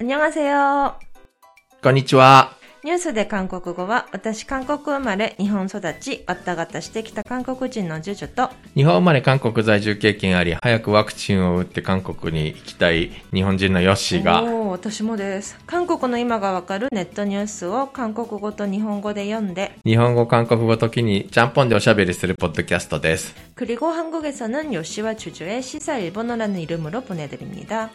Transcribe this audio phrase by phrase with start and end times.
[0.00, 0.98] 안녕하세요。
[1.82, 2.52] こんにちは。
[2.82, 15.58] ニュースで韓国語は、私韓国生まれ、日本育ち、わったがったしてきた韓国人のジュジュと、日本生まれ韓国在住経験あり、早くワクチンを打って韓国に行きたい日本人のヨッシーが、おー、私もです。
[15.66, 23.34] 韓国の今がわかるネットニュースを韓国語と日本語で読んで、日本語、韓国語時にちゃんぽんでおしゃべりするポッドキャストです。
[23.54, 27.88] 그리고 한국에서는 요시와 주주의 시사 일본어라는 이름으로 보내드립니다.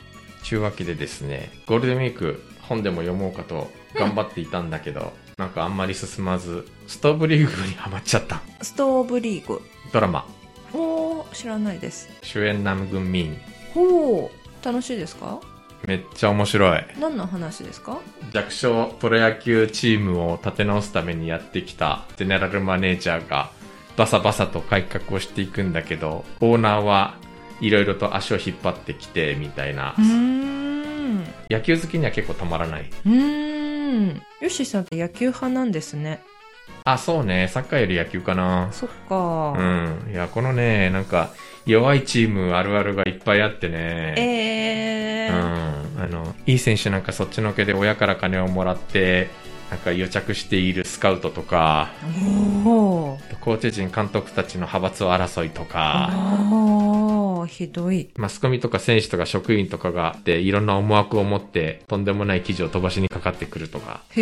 [0.45, 8.41] 中わけでですね、ゴールデンウィーク本でも読もうかと頑張っていたんだけど、なんかあんまり進まず、ストーブリーグにハマっちゃった。
[8.63, 9.61] ストーブリーグ。
[9.93, 10.27] ドラマ、
[10.73, 12.09] おー、知らないです。
[12.23, 13.37] 主演ナムグンミン。
[13.73, 15.41] ほー、楽しいですか？
[15.87, 16.85] めっちゃ面白い。
[16.99, 18.01] 何の話ですか？
[18.32, 23.51] 弱小プロ野球チームを立て直すためにやってきたゼネラルマネージャーが
[23.96, 27.17] バサバサと改革をしていくんだけど、オーナーは
[27.64, 29.95] いろいろと足を引っ張ってきてみたいな。
[31.50, 32.91] 野球好きには結構たまらない。
[33.06, 34.09] うーん。
[34.09, 36.20] ヨッシーさんって野球派なんですね。
[36.85, 38.69] あ、そうね、サッカーより野球かな。
[38.73, 39.55] そっか。
[39.57, 40.12] うん。
[40.12, 41.31] いや、このね、なんか、
[41.65, 44.15] 弱いチームあるあるがいっぱいあってね。
[44.19, 46.01] えうん。
[46.01, 46.05] ー。
[46.05, 49.29] あの、いい選手なんかそっちのけで親から金をもらって、
[49.70, 51.91] なんか癒着しているスカウトとか。
[53.41, 56.11] コーチ陣監督たちの派閥争いとか、
[57.47, 58.11] ひどい。
[58.17, 64.20] マスコミとか選手とか職員とかがあって、いろんな思惑を持って、とんでもない記事を飛ばしにかかってくるとか、へ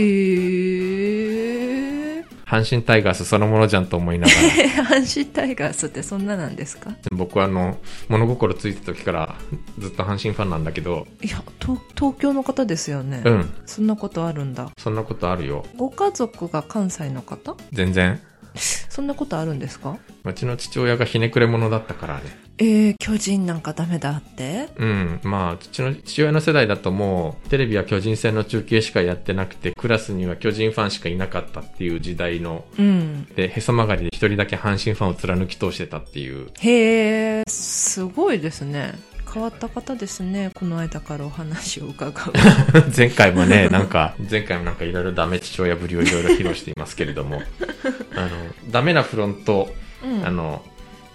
[2.20, 2.22] ー。
[2.46, 4.66] 阪神タイガースそのものじゃんと思いながら、え、
[5.02, 6.90] 阪神タイガースってそんななんですか？
[7.10, 9.34] 僕はあの、物心ついた時から
[9.78, 13.22] ずっと阪神ファンなんだけど、いや、東東京の方ですよね。
[13.24, 14.70] うん、そんなことあるんだ。
[14.76, 15.64] そんなことあるよ。
[15.76, 17.56] ご家族が関西の方？
[17.72, 18.20] 全然。
[18.88, 19.96] そんなことあるんですか？
[20.24, 22.22] うちの父親がひねくれ者だったからね。
[22.58, 24.68] えー、巨人なんかダメだって？
[24.76, 25.20] うん。
[25.24, 33.24] まあ、うちの父親の世代だともう、テレビは巨人戦の中継しかやってなくて、クラスには巨人ファンしかいなかったっていう時代の、うん。
[33.34, 36.50] で、へそ曲がりで一人だけ阪神ファンを貫き通してたっていう。
[36.60, 38.92] へえ、すごいですね。
[39.32, 40.50] 変わった方ですね。
[40.54, 42.12] この間からお話を伺う。
[42.94, 47.42] 前回もね、 なんか、前回もなんかいろいろダメ父親ぶりをいろいろ披露していますけれども、
[48.14, 48.28] あの、
[48.70, 50.26] ダメなフロント、うん。
[50.26, 50.62] あの、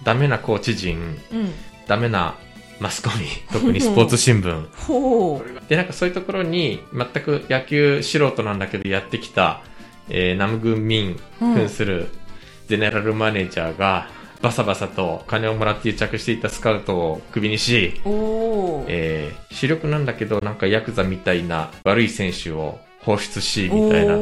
[0.02, 1.52] ダメなコーチ陣、うん。
[1.86, 2.34] ダメな
[2.80, 4.66] マスコミ、特にスポーツ新聞。
[4.74, 9.60] ほで、なんかそういうところに、全く野球素人なんだけどやってきた、
[10.08, 12.08] えー、ナムグンミン扮する
[12.66, 14.08] ゼネラルマネージャーが、
[14.40, 18.00] バサバサと金をもらって癒着していたスカウトをクビにし。
[18.86, 24.14] えー、主力なんだけど、なんかヤクザみたいな悪い選手を放出し、みたいな。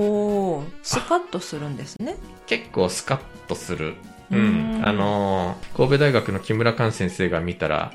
[0.82, 2.16] スカッとするんですね。
[2.46, 3.94] 結構スカッとする。
[4.30, 4.88] ううんん。
[4.88, 7.92] あのー神戸大学の木村寛先生が見たら、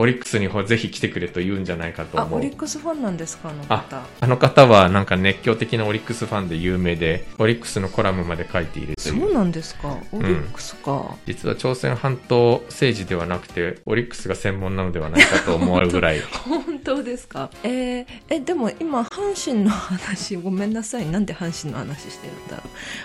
[0.00, 2.38] オリックスにほぜひ来てくれと言うんじゃないかとあ、思う。
[2.38, 4.02] オリックスファンなんですか、あの方。
[4.20, 9.34] あの方はなんか熱狂的なオリックスファンで有名で、オリックスのコラムまで書いているとそいうう。
[9.34, 9.98] なんですか。
[10.12, 11.16] オリックスか。
[11.26, 16.20] 実は朝鮮半島政治ではなくて、オリックスが専門なのではないかと思われるぐらい。
[16.48, 17.50] 本当ですか。
[17.62, 21.10] えー、え、でも今、阪神の話、ごめんなさい。
[21.10, 22.62] なんで阪神の話してるんだろ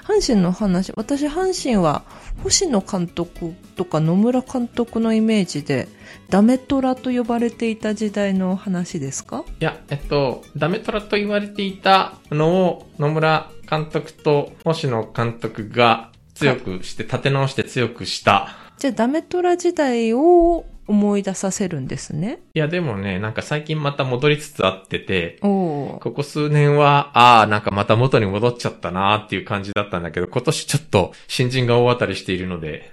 [0.08, 0.18] う。
[0.18, 2.04] 阪神の話、私、阪神は、
[2.42, 5.90] 星野監督とか野村監督のイメージで、
[6.30, 9.44] ダメトラと呼ばれていた時代の話ですか？
[9.60, 18.50] いや、えっと、ダメトラと言われていたのを野村監督と星野監督が強くして、立て直して強くした。
[18.78, 22.40] じゃあ、ダメトラ時代を思い出させるんですね。
[22.54, 25.38] いや、でもね、なんか最近また戻りつつあってて。
[25.42, 32.92] ここ数年は、ああ、なんかまた元に戻っちゃったなーっていう感じだったんだけど、今年ちょっと新人が大当たりしているので。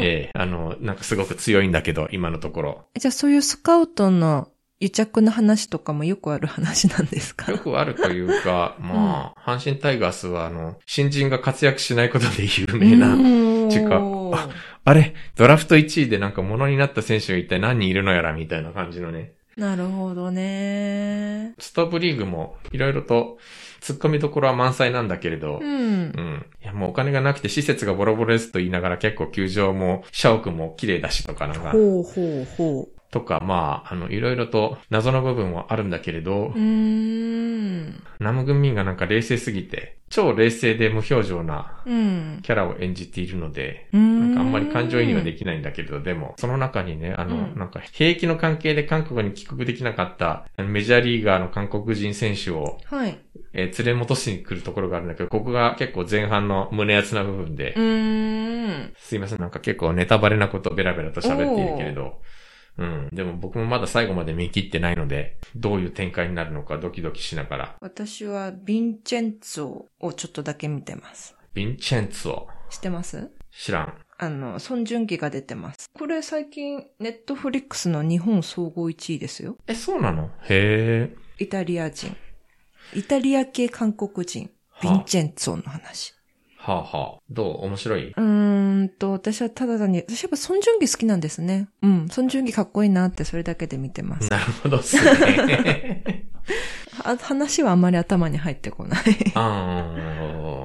[0.00, 2.84] ええあの、なんかすごく強いんだけど、今のところ。
[2.96, 4.48] じゃあ、そういうスカウトの
[4.80, 7.50] 癒着の話とかもよくある話なんですか？
[7.50, 13.16] よくあるというか、 まあ、阪神タイガースは、あの、新人が活躍しないことで有名な、
[13.70, 14.34] ちかお
[14.84, 19.32] あれ、ドラフト1位でなんか物になった選手が一体何人いるのやらみたいな感じのね。
[19.56, 21.54] なるほどね。
[21.58, 23.38] ストーブリーグもいろいろと
[23.80, 25.74] 突っ込みどころは満載なんだけれど、うんう。
[26.20, 26.46] ん。
[26.62, 36.50] いや、もうお金がなくて施設がボロボロですと言いながら結構球場も社屋も綺麗だしとかなんか、ほうほうほとか、まあ、あの、いろいろと謎の部分はあるんだけれどう。
[36.50, 38.02] う、ーん。
[38.20, 42.40] ナムグンミンがなんか冷静すぎて、超冷静で無表情なうん。
[42.42, 53.18] キャラを演じているので、ななんかあんまり感情移入はできないんだけれど、でも、その中にね、あの、うんなんか、兵役の関係で韓国に帰国できなかった、メジャーリーガーの韓国人選手を、はい。
[53.52, 58.94] えー連れ戻しに来るところがあるんだけど、ここが結構前半の胸熱な部分で、うーん。
[58.96, 62.20] すいません、なんか結構ネタバレなことをベラベラと喋っているけれど、
[62.78, 63.08] うん。
[63.12, 67.76] でも僕もまだ最後まで見切ってないので、どういう展開になるのかドキドキしながら。
[67.80, 71.36] 私はヴィンチェンツォをちょっとだけ見てます。
[71.54, 72.46] ヴィンチェンツォ？
[72.70, 73.30] 知ってます？
[73.50, 73.94] 知らん。
[74.20, 75.90] あの、孫純義が出てます。
[75.92, 79.56] これ最近、ネットフリックスの日本総合1位ですよ。
[79.66, 80.30] え、そうなの？
[80.48, 81.16] へえ。
[81.38, 82.16] イタリア人。
[82.94, 84.50] イタリア系韓国人。
[84.80, 86.14] ヴィンチェンツォの話。
[86.72, 87.18] はあはあ。
[87.30, 87.64] どう？
[87.66, 88.08] 面白い？
[88.10, 91.68] うーんと、私はただ単に、私やっぱ孫純義好きなんですね。
[91.82, 92.08] うん。
[92.16, 94.30] 孫純義かっこいいなってそれだけで見てます。
[94.30, 96.24] なるほどっすね。
[97.04, 99.00] あ話はあんまり頭に入ってこない。
[99.34, 99.94] あ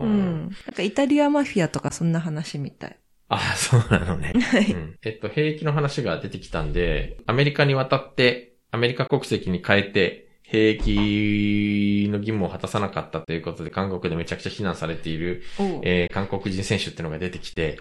[0.02, 0.42] ーうん。
[0.44, 2.98] なんかイタリアマフィアとかそんな話みたい。
[3.30, 4.34] あ、そうなのね。
[4.42, 4.72] はい。
[4.72, 10.23] うんえっと、兵役の話が出てきたんで、アメリカに渡って、アメリカ国籍に変えて、
[10.54, 15.42] 兵役の義務を果たさなかったということで、韓国でめちゃくちゃ非難されている、
[15.84, 17.80] えー韓国人選手ってのが出てきて、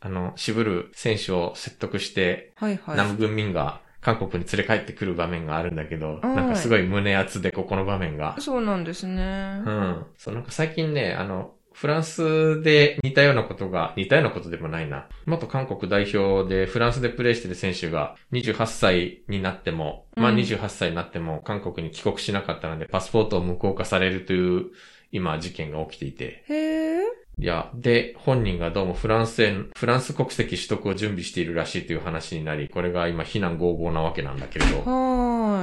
[0.00, 2.94] あの、渋る選手を説得して、はいはい。
[2.94, 8.36] 南軍民が韓国に連れ帰ってくる場面があるんだけど、はいなんかすごい胸熱で、ここの場面が。
[8.40, 9.62] そうなんですね。
[9.66, 10.06] うん。
[10.16, 15.08] そう、なんか最近ね、あの、フランスで似たようなことが、似たようなことでもないな。
[15.26, 24.70] 元韓国代表でフランスでプレーしてる選手が28歳になっても、まあうん28歳になっても韓国に帰国しなかったのでパスポートを無効化されるという
[25.12, 26.44] 今事件が起きていて。
[26.48, 26.54] へ
[26.94, 26.98] え。
[27.38, 34.78] いや、で、本人がどうもフランスへ、フランス国籍取得を準備しているらしいという話になり、これが今非難合々なわけなんだけれど。
[34.78, 34.84] は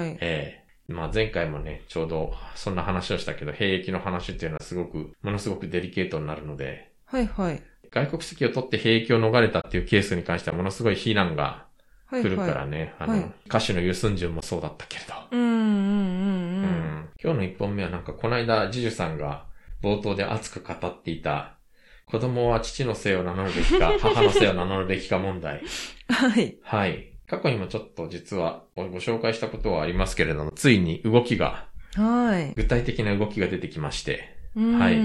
[0.02, 0.18] ーい。
[0.22, 7.62] ええまあ前回もね、ちょうどそんな話をしたけど、兵役の話っていうのはすごく、ものすごくデリケートになるので、はいはい。
[7.92, 11.68] 外国籍を取って兵役を逃れたっていうケースに関してはものすごい非難が
[12.08, 12.70] はい来るからはい。
[12.70, 15.14] ね、あの、はい歌手のユスンジュンもそうだったけれど。
[15.32, 16.66] うんうんうんううん。
[16.66, 19.46] ん今日の一本目はなんかこの間、ジジュさんが
[19.82, 21.58] 冒頭で熱く語っていた、
[22.06, 25.62] 子供は父の姓を名乗るべきか、母の姓を名乗るべきか問題。
[26.10, 26.58] はい。
[26.64, 27.13] はい。
[27.34, 31.66] 過去にもちょっと実はご紹介したことはありますけれども、ついに動きが、
[31.96, 32.54] はい。
[32.56, 35.00] 具体的な動きが出てきまして、うんはい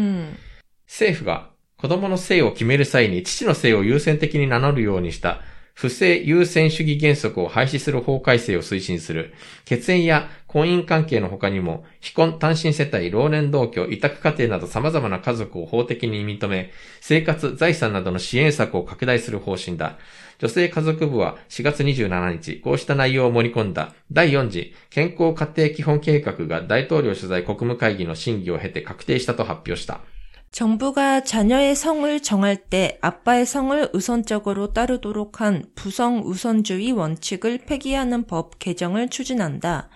[0.87, 5.43] 政府が子供の姓を決める際に父の姓を優先的に名乗るようにした
[5.81, 9.33] 不正優先主義原則を廃止する法改正を推進する。
[9.65, 19.99] 血縁や婚姻関係の他にも、非婚、単身世帯、老年同居、委託家庭など様々な家族を法的に認め、生活、財産などの支援策を拡大する方針だ。
[20.41, 30.01] 女性家族部は4月27日、こうした内容を盛り込んだ第4次健康家庭基本計画が大統領取材国務会議の審議を経て確定したと発表した。
[30.51, 38.59] 정부가 자녀의 성을 정할 때 아빠의 성을 우선적으로 따르도록 한 부성 우선주의 원칙을 폐기하는 법
[38.59, 39.89] 개정을 추진한다.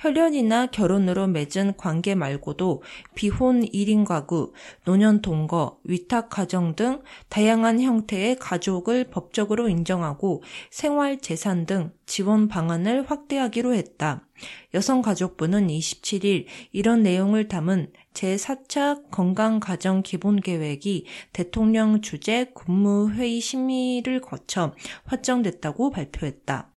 [0.00, 2.82] 혈연이나 결혼으로 맺은 관계 말고도
[3.14, 4.54] 비혼 1인 가구,
[4.84, 13.10] 노년 동거, 위탁 가정 등 다양한 형태의 가족을 법적으로 인정하고 생활 재산 등 지원 방안을
[13.10, 14.26] 확대하기로 했다.
[14.72, 24.73] 여성가족부는 27일 이런 내용을 담은 제4차 건강가정기본계획이 대통령 주재 국무회의 심의를 거쳐
[25.05, 26.71] 확정됐다고 발표했다.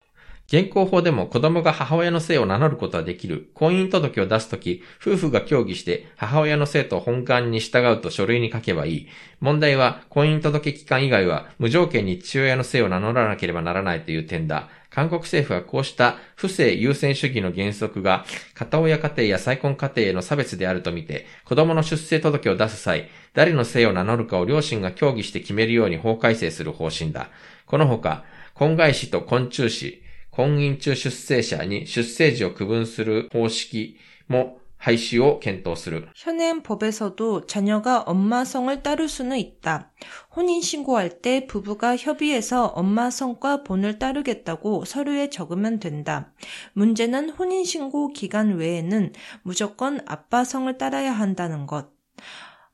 [0.51, 3.51] 現行法でも子供が母親の姓を名乗ることはできる。
[3.53, 9.09] 婚姻届を出すとき、夫婦が協議して母親の姓と本願に従うと書類に書けばいい。
[9.41, 14.71] 問題は婚姻届期間以外は無条件に父親の姓を名乗らなければならないという点だ。
[14.94, 27.30] 韓国政府はこうした不正優先主義の原則が片親家庭や再婚家庭への差別であるとみて、子供の出生届を出す際、誰の姓を名乗るかを両親が協議して決めるように法改正する方針だ。
[27.66, 28.24] このほか、
[28.54, 33.98] 婚外子と婚中子、婚姻中出生者に出生時を区分する方式
[34.28, 36.09] も廃止を検討する。
[36.15, 39.93] 현행 법에서도 자녀가 엄마 성을 따를 수는 있다.
[40.37, 46.33] 혼인신고할 때 부부가 협의해서 엄마 성과 본을 따르겠다고 서류에 적으면 된다.
[46.75, 49.13] 문제는 혼인신고 기간 외에는
[49.43, 51.91] 무조건 아빠 성을 따라야 한다는 것.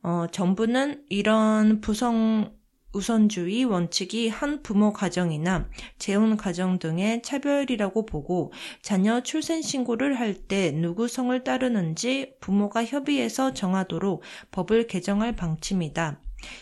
[0.02, 2.52] 어, 정부는 이런 부성
[2.93, 10.71] 우선주의 원칙이 한 부모 가정이나 재혼 가정 등의 차별이라고 보고 자녀 출생 신고를 할 때
[10.71, 16.21] 누구 성을 따르는지 부모가 협의해서 정하도록 법을 개정할 방침이다.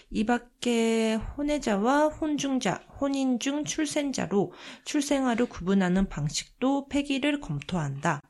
[0.10, 4.52] 이 밖에 혼외자와 혼중자, 혼인 중 출생자로
[4.86, 8.22] 출생아를 구분하는 방식도 폐기를 검토한다.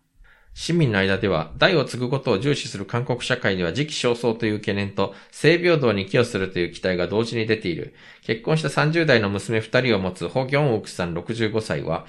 [0.60, 7.94] 市民の間では、代を継ぐことを重視する韓国社会では時期尚早という懸念と、性平等に寄与するという期待が同時に出ている。
[8.24, 12.08] 結婚した30代の娘2人を持つホギョンウクさん65歳は、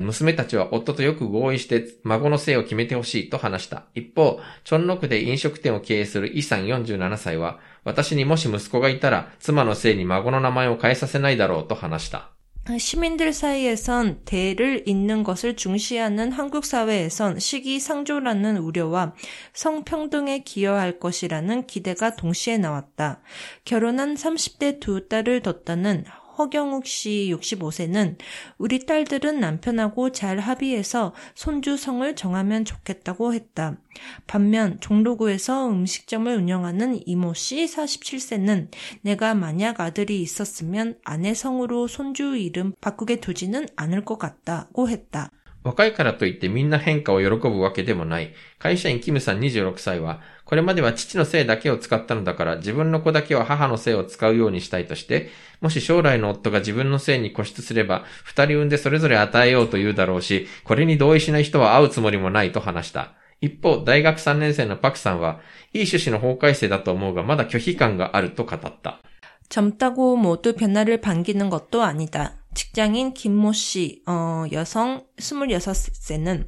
[0.00, 3.84] 娘たちは夫とよく合意して孫の姓を決めてほしいと話した。
[3.94, 12.33] 一方、チョンノクで飲食店を経営するイさん47歳は、私にもし息子がいたら、妻の姓に孫の名前を変えさせないだろうと話した。
[12.78, 19.14] 시민들 사이에선 대를 잇는 것을 중시하는 한국 사회에선 시기상조라는 우려와
[19.52, 23.20] 성평등에 기여할 것이라는 기대가 동시에 나왔다.
[23.66, 26.04] 결혼한 30대 두 딸을 뒀다는
[26.39, 28.17] 허경욱 씨 65세는
[28.57, 33.75] 우리 딸들은 남편하고 잘 합의해서 손주성을 정하면 좋겠다고 했다.
[34.25, 38.69] 반면 종로구에서 음식점을 운영하는 이모 씨 47세는
[39.01, 45.31] 내가 만약 아들이 있었으면 아내 성으로 손주 이름 바꾸게 두지는 않을 것 같다고 했다.
[45.61, 48.33] 若いからといってみんな変化を喜ぶわけでもない。
[48.59, 55.29] 会社員キムさん26歳は、 これまでは父の姓だけを使ったのだから、自分の子だけは母の姓を使うようにしたいとして、
[55.61, 63.13] もし将来の夫が自分の姓に固執すれば、二人産んでそれぞれ与えようと言うだろうし、これに同意しない人は会うつもりもないと話した。
[63.41, 65.39] 一方、大学3年生のパクさんは、
[65.73, 68.99] いい趣旨の法改正だと思うが、まだ拒否感があると語った。
[69.49, 72.35] 젊다고 모두 변화를 반기는 것도 아니다.
[72.53, 76.47] 직장인 김모 씨, 어, 여성 26세는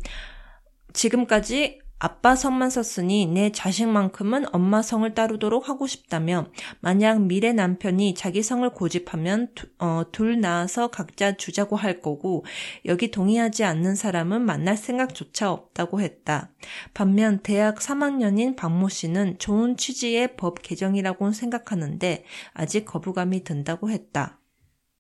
[0.94, 6.48] 지금까지 아빠 성만 썼으니 내 자식만큼은 엄마 성을 따르도록 하고 싶다며
[6.80, 12.44] 만약 미래 남편이 자기 성을 고집하면 두- 어, 둘 낳아서 각자 주자고 할 거고
[12.86, 16.50] 여기 동의하지 않는 사람은 만날 생각조차 없다고 했다.
[16.96, 24.40] 반면 대학 3학년인 박모 씨는 좋은 취지의 법 개정이라고 생각하는데 아직 거부감이 든다고 했다.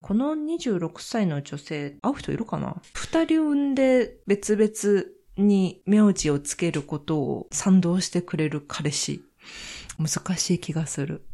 [0.03, 5.05] この26歳の女性、会う人いるかな二人産んで別々
[5.36, 9.22] に名字をつけることを賛同してくれる彼氏。
[9.98, 11.24] 難しい気がする。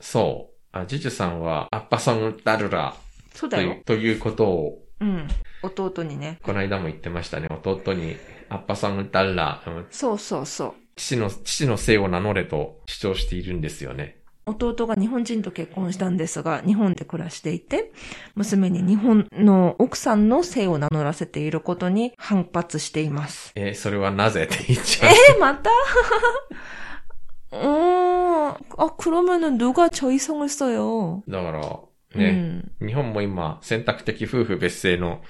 [0.00, 0.56] そう。
[0.72, 2.94] あジュジュさんは、アッパソンダルラ
[3.34, 5.28] そうというということを、うん。
[5.62, 6.38] 弟にね。
[6.42, 7.48] この間も言ってましたね。
[7.50, 8.16] 弟に、
[8.48, 10.74] アッパソンダルラ、うんそうそうそう。
[10.96, 14.20] 父の、父の姓を名乗れと主張しているんですよね。
[14.45, 17.91] 弟が日本人と結婚したんですが、日本で暮らしていて、
[18.35, 23.51] 娘に日本の奥さんの姓を名乗らせていることに反発しています。
[23.55, 25.13] えーそれはなぜって言っちゃう。
[25.35, 25.69] え、また
[27.53, 31.21] 어, 아, 그러면은 누가 저희 성을 써요?
[31.27, 31.79] だから、
[32.15, 32.71] うね、ん。
[32.85, 35.21] 日本も今、選択的夫婦別姓の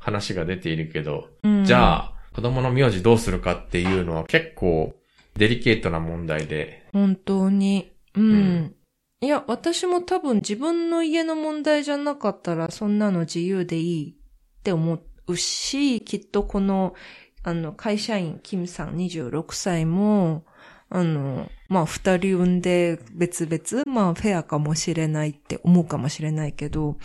[0.00, 4.94] 話が出ているけど、うんじゃあ、子供の名字どうするかっていうのは結構
[5.36, 7.91] デリケートな問題で、本当に。
[8.15, 8.31] うん。
[8.31, 8.75] うん
[9.23, 16.93] いや、私も多分自分の家の問題じゃなかったらそんなの自由でいいって思うし、きっとこの、
[17.41, 20.43] あの、会社員、キムさん26歳も、
[20.89, 26.97] あの、まあ、二人産んで別々、まあ、フェアかもしれないって思うかもしれないけど、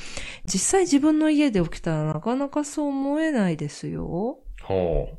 [0.45, 4.41] 実際自分の家で起きたらなかなかそう思えないですよ。
[4.62, 5.19] ほう。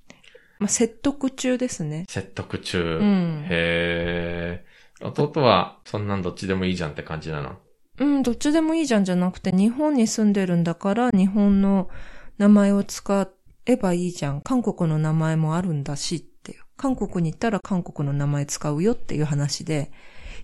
[0.61, 2.05] まあ、説得中ですね。
[2.07, 2.99] 説得中。
[3.01, 3.45] うん。
[3.49, 5.07] へー。
[5.07, 7.57] 弟は、そんなんどっちでもいいじゃんって感じなの？
[7.97, 11.89] うん、どっちでもいいじゃんじゃなくて、日本に住んでるんだから、日本の
[12.37, 13.27] 名前を使
[13.65, 14.41] えばいいじゃん。
[14.41, 16.61] 韓国の名前もあるんだしっていう。
[16.77, 19.91] 韓国に行ったら韓国の名前使うよっていう話で、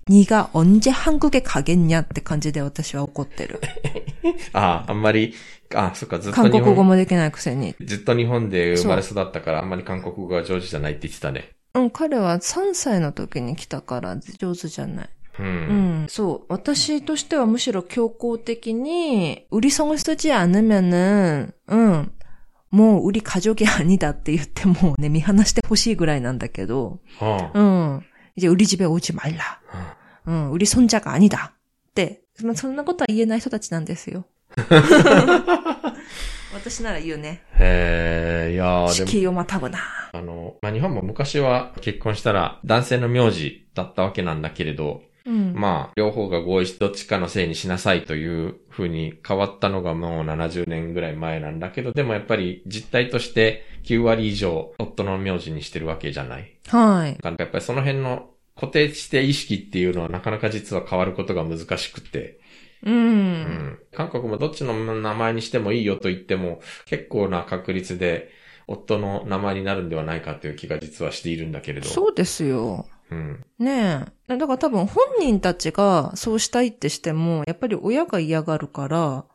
[0.09, 3.61] 네가언제한국에가겠냐って感じで私は怒ってる。
[4.53, 5.35] ああ、あんまり、
[5.75, 7.75] あそっか、ずっと韓日本、国語もできないくせに。
[7.81, 11.51] ずっと日本で生まれ育ったから、あんまり韓国語が上手じゃないって言ってたね。
[11.75, 15.09] うん、彼は3歳の時に来たから上手じゃない。
[15.39, 15.43] う。
[15.43, 16.53] うんん、そう。
[16.53, 22.13] 私としてはむしろ強硬的に、우리성을쓰지않으면은、うん、
[22.71, 28.03] もう우리가족이아니다って言ってもね、見放してほしいぐらいなんだけど、はうん。
[28.37, 29.61] 이제우리집에오지말라。
[30.27, 31.53] あうん、우리손자가아니다っ
[31.95, 34.27] て、まあそんなことは言えない人たちなんですよ。
[36.55, 37.43] 私なら言うね。
[37.59, 39.79] へえ、いやー、でも、敷居をまたぐな。
[40.13, 45.55] あの、まあ、日本も昔は結婚したら男性の名字だったわけなんだけれど、うん。
[45.55, 56.59] まあ、両方が合意してどっちかのせいにしなさいという風に変わったのがもう70年ぐらい前なんだけど、でもやっぱり実態として9割以上夫の名字にしてるわけじゃない。
[56.69, 57.19] はい。
[57.23, 62.40] やっぱりその辺の 固定して意識っていうのはなかなか実は変わることが難しくて、
[62.84, 62.92] う。
[62.92, 63.80] うんん。
[63.94, 68.30] 韓国もどっちの名前にしてもいいよと言っても、結構な確率で
[68.68, 71.88] 夫の名前になるんではないかという気が実はしているんだけれど。
[71.88, 72.86] そうですよ。
[73.10, 73.46] うん。
[73.60, 74.38] ねえ。
[74.38, 79.26] だから多分本人たちがそうしたいってしても、やっぱり親が嫌がるから、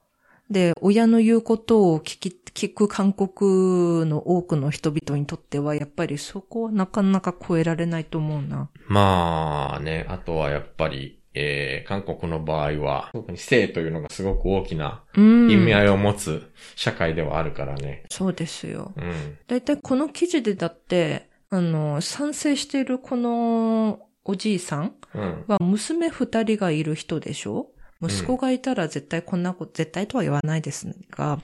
[0.53, 2.37] で、親の言うことを聞き、
[2.69, 8.69] 聞く韓国の多くの人々にとっては、やっぱりそこはなかなか超えられないと思うな。
[8.89, 15.51] まあね、あとはやっぱり、えー、韓国の場合は、特に性というのがすごく大きなうん。
[15.51, 18.05] 意味合いを持つ社会ではあるからね。
[18.11, 18.93] そうですよ。
[18.97, 19.39] うん。
[19.49, 25.45] だいたいこの記事でだって、あの、賛成しているこのおじいさんうん。
[25.49, 27.69] は娘二人がいる人でしょ？
[28.02, 31.40] 息子がいたら絶対こんなこと、絶対とは言わないですが、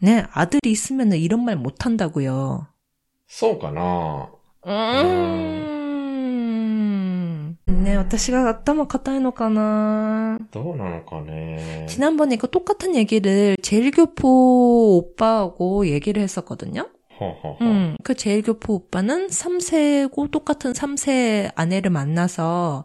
[0.00, 2.66] ね、아들이있으면은이런말못한다고요
[3.28, 4.28] そうかな
[4.62, 5.76] うーん。
[7.66, 11.86] ね、私が頭固いのかなどうなのかね。
[11.88, 16.88] 지난번에 이거 똑같은 얘기를 제일교포 오빠하고 얘기를 했었거든요.
[17.18, 22.84] はあはあはあ 음, 그 제일교포 오빠는 3세고 똑같은 3세 아내를 만나서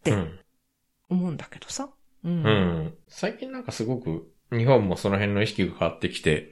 [0.00, 0.38] ってうん。
[1.08, 1.88] 思うんだけどさ。
[2.24, 2.44] うん。
[2.44, 2.94] うん。
[3.08, 6.51] 最近なんかすごく 日本もその辺の意識が変わってきて、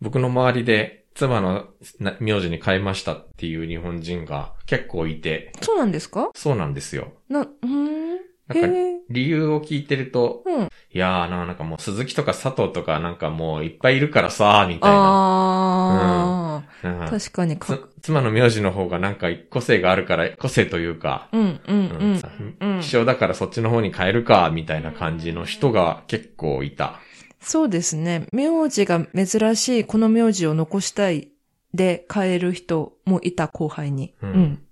[0.00, 1.66] 僕の周りで妻の
[1.98, 6.30] な名字に変えましたっていう日本人が結構いて、そうなんですか？
[6.34, 7.12] そうなんですよ。
[7.28, 8.16] な、うーん。
[8.48, 8.98] なんか。
[9.10, 10.64] 理由を聞いてると、うん。
[10.64, 14.98] いやーな、なんかもう鈴木とか佐藤とかなんかもういっぱいいるからさ、みたいな。
[15.02, 22.58] ああ、うん確かにかつ妻の名字の方がなんか個性があるから、個性というか、うん、うん、うん。
[22.60, 27.00] うん希少だからそっちの方に変えるか、みたいな感じの人が結構いた。
[27.40, 28.26] そうですね。
[28.32, 31.28] 名字が珍しい、この名字を残したい
[31.74, 34.14] で変える人もいた後輩に。
[34.22, 34.62] ううんん。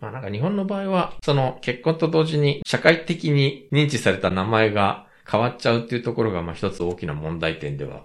[0.00, 8.04] まあなんか日本の場合は、その結婚と同時に社会的に認知された名前が変わっちゃうっていうところがまあ一つ大きな問題点では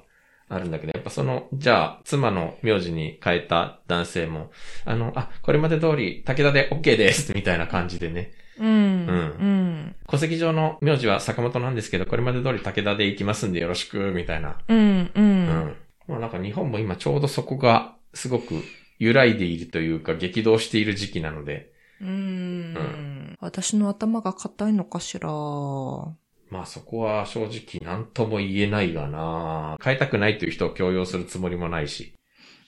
[0.50, 4.52] あるんだけど、やっぱその、じゃあ妻の名字に変えた男性も、
[4.84, 8.68] あの、あ、これまで通り武田で OK ですみたいな感じでね、うん。
[8.68, 8.72] う
[9.12, 9.96] ん。
[10.10, 14.58] 戸籍上の名字は坂本なんですけど、これまで通り武田で行きますんでよろしく、みたいな。
[14.68, 14.78] うん。
[14.78, 15.12] う。
[15.16, 15.76] うんん。
[16.08, 18.64] まあなんか日本も今ちょうどそこがすごく
[19.00, 23.38] 揺らいでいるというか激動している時期なので、うん。
[23.40, 25.30] 私の頭が硬いのかしら。
[25.30, 32.14] まあそこは正直何とも言えないがな変えたくないという人を強要するつもりもないし。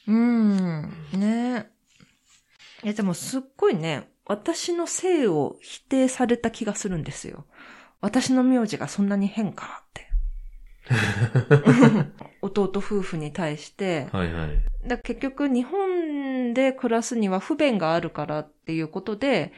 [0.07, 0.81] うん。
[1.13, 1.67] ね
[2.83, 2.93] え。
[2.93, 7.45] でもすっごいね、私の性を否定された気がするんですよ。
[8.01, 10.07] 私の名字がそんなに変かって。
[12.41, 14.07] 弟夫婦に対して。
[14.11, 14.87] はいはい。
[14.87, 19.53] だ結局日本で暮らすには不便があるからっていうことで、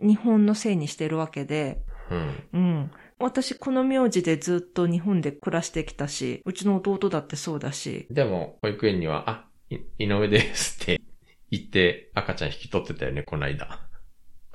[0.00, 2.48] 日本のせいにしてるわけで、うん。
[2.52, 2.90] うん。
[3.18, 11.00] 私この名字でずっと日本で暮らしてきたし、うちの弟だってそうだし、でも、保育園には、あ、い井上ですって
[11.58, 13.80] 言って赤ちゃん引き取ってたよね、この間。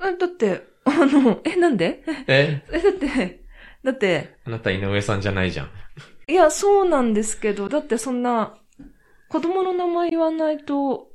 [0.00, 2.02] えだって、あの、え、なんで？
[2.26, 2.62] え？
[2.72, 3.44] え、だって、
[3.84, 5.70] だって、あなた井上さんじゃないじゃん。
[6.28, 8.54] いや、そうなんですけど、だってそんな、
[9.28, 11.08] 子供の名前言わないと、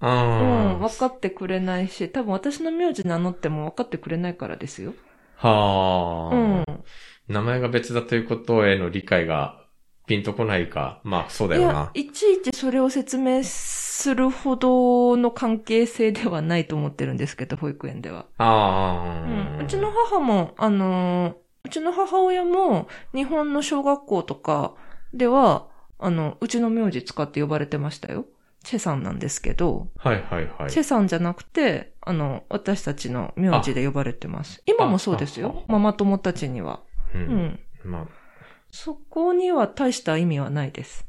[0.00, 0.78] うん。
[0.80, 4.94] 分かってくれないし、多分私の名字名乗っても分かってくれないからですよ。
[5.36, 6.64] はあ、うん。
[7.28, 9.66] 名前が別だということへの理解が
[10.06, 11.00] ピンとこないか。
[11.04, 11.90] まあ、そうだよな、。
[11.94, 18.26] いちいちそれを説明するほどの関係性ではないと思ってるんですけど、保育園では。
[18.38, 19.64] ああ、うん。
[19.64, 21.34] うちの母も、あのー、
[21.64, 24.74] うちの母親も、日本の小学校とか
[25.12, 28.26] では、あの、うちの名字使って呼ばれてましたよ。
[28.62, 30.70] チェさんなんですけど、はいはいはい。
[30.70, 34.62] チェさんじゃなくて、あの、私たちの名字で呼ばれてます。
[34.66, 35.64] 今もそうですよ。
[35.68, 36.80] あママ友たちには。
[37.14, 37.18] う。
[37.18, 37.60] うんん。
[37.84, 38.06] まあ、
[38.70, 41.06] そこには大した意味はないです。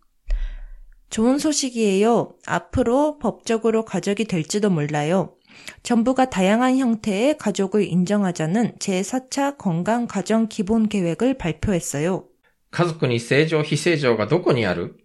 [1.11, 2.35] 좋은 소식이에요.
[2.47, 5.35] 앞으로 법적으로 가족이 될지도 몰라요.
[5.83, 12.25] 정부가 다양한 형태의 가족을 인정하자는 제4차 건강가정기본계획을 발표했어요.
[12.71, 15.00] 家族に正常非正常がどこにある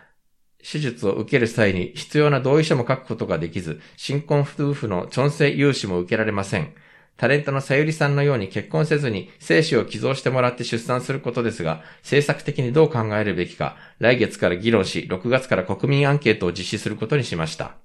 [0.63, 6.73] 手術を受ける際に必要な同意書も書くことができず、新婚夫婦の調整融資も受けられません。
[7.17, 17.83] タレントのさゆりさんのように結婚せずに精子を寄贈してもらって出産することですが、政策的にどう考えるべきか、来月から議論し、6月から国民アンケートを実施することにしました。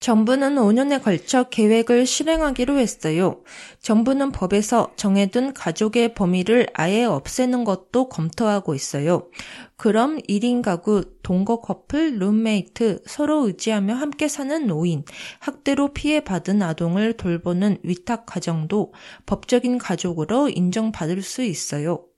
[0.00, 3.42] 정부는 5년에 걸쳐 계획을 실행하기로 했어요.
[3.80, 9.28] 정부는 법에서 정해둔 가족의 범위를 아예 없애는 것도 검토하고 있어요.
[9.76, 15.04] 그럼 1인 가구, 동거 커플, 룸메이트, 서로 의지하며 함께 사는 노인,
[15.38, 18.94] 학대로 피해받은 아동을 돌보는 위탁 가정도
[19.26, 22.09] 법적인 가족으로 인정받을 수 있어요.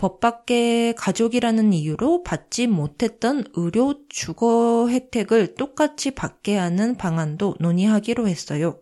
[0.00, 8.78] 법 밖의 가족이라는 이유로 받지 못했던 의료 주거 혜택을 똑같이 받게 하는 방안도 논의하기로 했어요.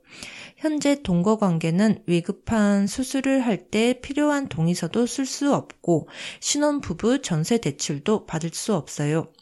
[0.57, 8.27] 현재 동거 관계는 위급한 수술을 할 때 필요한 동의서도 쓸 수 없고 신혼부부 전세 대출도
[8.27, 9.33] 받을 수 없어요.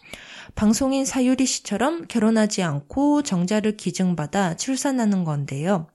[0.55, 5.89] 방송인 사유리 씨처럼 결혼하지 않고 정자를 기증받아 출산하는 건데요.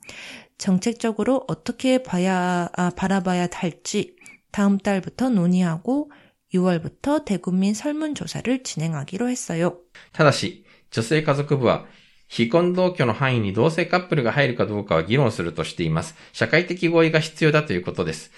[0.60, 4.16] 정책적으로 어떻게 봐야, 아, 바라봐야 할지
[4.51, 6.11] 다음 달부터 논의하고
[6.55, 9.79] 6월부터 대국민 설문조사를 진행하기로 했어요.
[10.13, 11.87] ただし、女性家族部は
[12.29, 16.15] 非婚同居の範囲に同性カップルが入るかどうかは議論するとしています。
[16.33, 18.31] 社会的合意が必要だということです。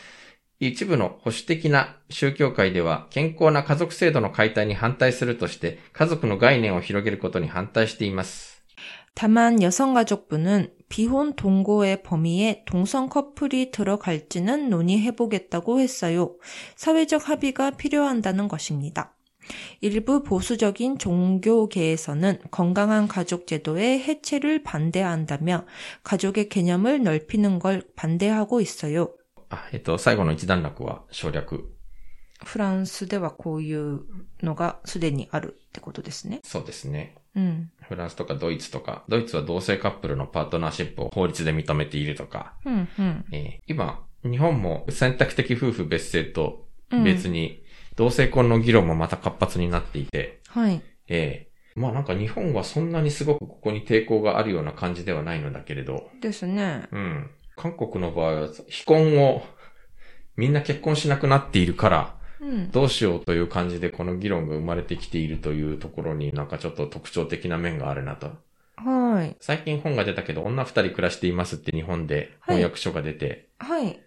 [0.60, 8.58] 一部の保守的な宗教界では健康な家族制度の解体に反対するとして、家族の概念を広げることに反対しています。
[9.14, 16.36] 다만 여성 가족부는 비혼 동거의 범위에 동성 커플이 들어갈지는 논의해보겠다고 했어요.
[16.76, 19.14] 사회적 합의가 필요한다는 것입니다.
[19.80, 25.64] 일부 보수적인 종교계에서는 건강한 가족 제도의 해체를 반대한다며
[26.02, 29.14] 가족의 개념을 넓히는 걸 반대하고 있어요.
[29.72, 31.74] えっと、最後の一段落は省略。
[32.44, 34.02] フランスではこういう
[34.42, 36.40] のがすでにあるってことですね。
[36.44, 37.14] そうですね。
[37.35, 37.71] うん。
[37.81, 43.25] フランスとかドイツとか、ドイツは同性カップルのパートナーシップを法律で認めているとか、うん、うん。
[43.31, 47.63] えー今、日本も選択的夫婦別姓とうん別に、
[47.95, 50.81] 同性婚の議論もまた活発になっていて、はい。
[51.07, 56.83] えーまあなんか日本はそんなにすごくここに抵抗があるような感じではないのだけれど、ですね。
[56.91, 57.31] うん。
[57.55, 59.43] 韓国の場合は、非婚を
[60.35, 62.13] みんな結婚しなくなっているから、うん。
[62.71, 68.31] どうしようという感じでこの議論が生まれてきているというところになんかちょっと特徴的な面があるなと。
[68.75, 69.35] はい。
[69.39, 73.99] 最近本が出たけど、女二人暮らしていますって日本で翻訳書が出て、はい。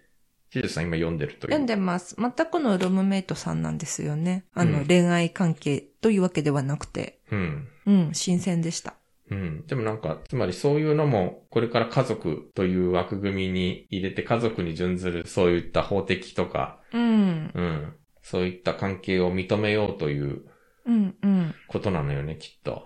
[0.49, 1.51] ヒデさん今読んでるという。
[1.51, 2.15] 読んでます。
[2.17, 4.45] 全くのルームメイトさんなんですよね。
[4.53, 7.19] あの、うん恋愛関係というわけではなくて。
[7.31, 7.67] うん。
[7.85, 8.95] うん、新鮮でした。
[9.29, 9.65] うん。
[9.67, 17.51] でもなんか、つまりそういうのも、これから家族という枠組みに入れて家族に準ずるそういった法的とか、うん。
[17.53, 17.93] うん。
[18.29, 20.41] そういった関係を認めようという
[20.85, 21.55] うん、うん。
[21.67, 22.85] ことなのよね、きっと。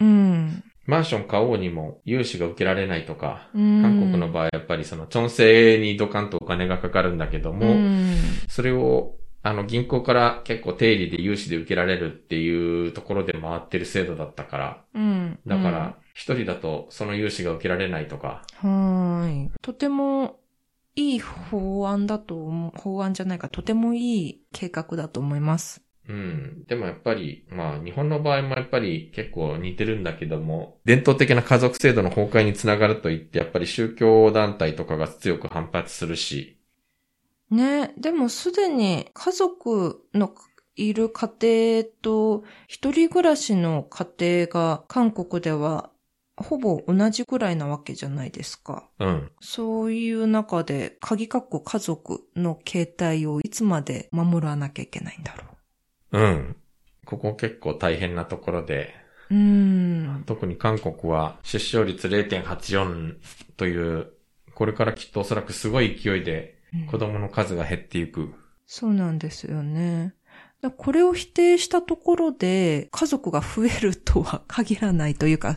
[0.00, 0.62] うん。
[0.86, 8.16] マンション買おうにも融資が受けられないとか、うん韓国の場合やっぱりその、チョンセにドカンとお金がかかるんだけども、うん。
[8.48, 15.38] それを、あの、銀行から結構定理で融資で受けられるっていうところで回ってる制度だったから、うん。
[15.44, 19.50] だから、一人だとその融資が受けられないとか、うん、はーい。
[19.60, 20.38] とても
[20.98, 25.80] いい法案だと思う、法案じゃないか、とてもいい計画だと思います。
[26.08, 26.64] うん。
[26.66, 36.58] でもやっぱり、まあ、日本の場合もやっぱり結構似てるんだけども、伝統的な家族制度の崩壊につながると言って、やっぱり宗教団体とかが強く反発するし、
[37.50, 40.34] ね、でもすでに家族の
[40.74, 45.90] いる家庭と一人暮らしの家庭が韓国では
[46.42, 48.88] ほぼ同じくらいなわけじゃないですか。
[48.98, 49.30] うん。
[49.40, 55.44] そういう中で、鍵括弧家族の形態をいつまで守らなきゃいけないんだろ
[56.12, 56.56] うん。
[57.04, 58.94] ここ結構大変なところで、
[59.30, 59.34] う。
[59.34, 60.24] ん。
[60.26, 63.16] 特に韓国は出生率0.84
[63.56, 64.08] という、
[64.54, 66.58] これからきっとおそらくすごい勢いで
[66.90, 68.34] 子供の数が減っていく。
[68.66, 70.14] そうなんですよね。
[70.60, 75.56] だこれを否定したところで家族が増えるとは限らないというか、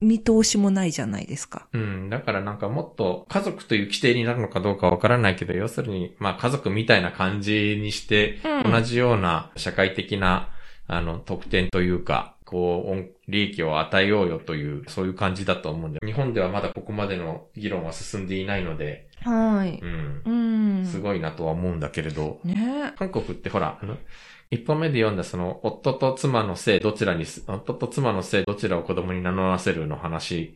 [0.00, 1.68] 見通しもないじゃないですか。
[1.72, 2.10] うん。
[2.10, 10.50] だからなんかもっと家族という規定になるのかどうかわからないけど、要するに、まあ家族みたいな感じにして、うん同じような社会的な、
[10.86, 19.78] あの、特典というか、こう、恩利益を与えようよという、そういう感じだと思うんで、日本ではまだここまでの議論は進んでいないので、はい。
[19.80, 20.22] うん。
[20.24, 20.86] うん。
[20.86, 23.96] すごいなとは思うんだけれど、ね韓国ってほら、あの、
[24.50, 30.54] 一本目で読んだその、夫と妻の姓どちらにす、夫と妻の姓どちらを子供に名乗らせるの話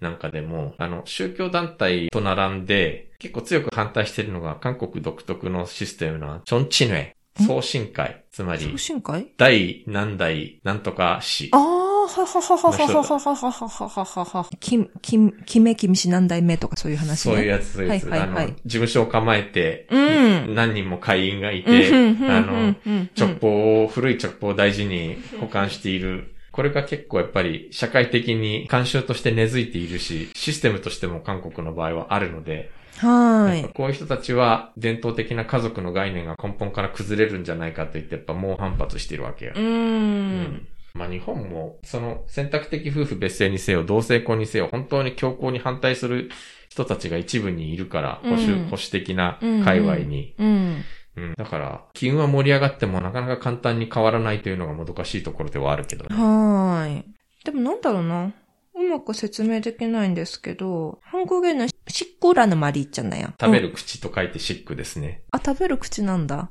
[0.00, 9.32] なんかでも、あの、宗教団体と並んで、結構強く反対しているのが韓国独特のシステムな、チョンチヌエ、送信会、つまり送、信会？
[9.36, 11.58] 第何代なんとか氏あ。
[11.58, 11.79] あ、
[12.10, 14.46] ははははははははははははは。
[14.58, 17.34] き、き、きめきみし何代目とかそういう話ね。
[17.34, 18.08] そういうやつ、そういうやつ。
[18.08, 20.54] はいはいはいあの、事務所を構えて、うん。
[20.54, 26.34] 何人も会員がいて、あの、うん直報を、古い直報を大事に保管している。
[26.52, 33.72] これが結構やっぱり社会的に慣習として根付いているし、システムとしても韓国の場合はあるので、はい。
[33.72, 39.60] こういう人たちは伝統的な家族の概念が根本から崩れるんじゃないかと言ってやっぱ猛反発しているわけよう。。
[39.60, 46.29] うんまあ日本も、その選択的夫婦別姓にせよ、同性婚にせよ、本当に強硬に反対する
[46.69, 50.35] 人たちが一部にいるから、保守、うん保守的な界隈に。
[50.37, 50.83] うん。
[51.17, 51.33] うん。
[51.37, 56.15] だから、機運は盛り上がってもなかなか簡単に変わらないというのがもどかしいところではあるけどね。
[56.15, 57.03] はーい。
[57.43, 58.31] でもなんだろうな。
[58.77, 63.33] うまく説明できないんですけど、한국에는 식구라는 말이 있잖아요.
[63.39, 65.21] 食べる口と書いてシックですね。
[65.31, 66.49] 아, 食べる口なんだ.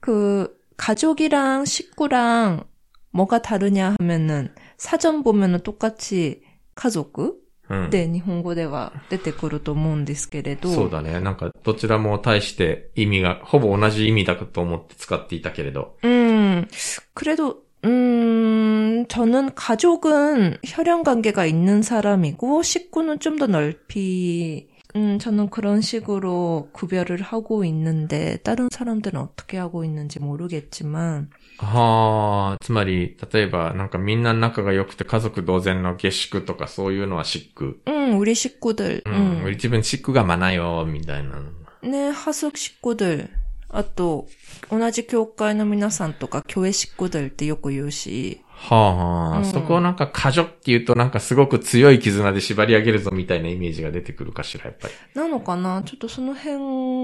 [0.00, 2.64] 그 가족이랑 식구랑
[3.12, 6.42] 뭐가 다르냐 하면은 사전 보면은 똑같이
[6.74, 7.90] 가족 うん。
[7.90, 10.70] で日本語では出てくると思うんですけれど。
[10.72, 11.20] そうだね。
[11.20, 15.96] なんか、どちらも対して意味が、ほぼ同じ意味だと思って使っていたけれど。
[16.04, 16.66] 음,
[17.14, 25.80] 그래도, 음, 저는 가족은 혈연 관계가 있는 사람이고, 식구는 좀 더 넓이, 음, 저는 그런
[25.80, 37.80] 식으로 구별을 하고 있는데, 다른 사람들은 어떻게 하고 있는지 모르겠지만, はあ、つまり、例えば、なんかみんな仲が良くて家族同然の下宿とかそういうのはシック。
[37.86, 39.14] 음, 우리 식구들, うん。
[39.14, 41.40] 음, 俺自分シックがまなよ、みたいな。
[41.82, 43.28] 네, 하숙 식구들,
[43.68, 44.26] 아 또,
[44.70, 54.93] 同じ教会の皆さんとか教회 식구들 ってよく言うし、 はあ、はあうんそこをなんか過剰って言うとなんかすごく強い絆で縛り上げるぞみたいなイメージが出てくるかしら、やっぱり。
[55.13, 55.83] なのかな？
[55.83, 56.55] ちょっとその辺